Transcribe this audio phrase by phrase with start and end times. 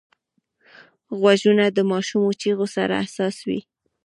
[1.19, 3.59] غوږونه د ماشومو چیغو سره حساس وي